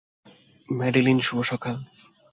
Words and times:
Madeline, 0.69 1.17
শুভ 1.19 1.39
সকাল। 1.43 1.75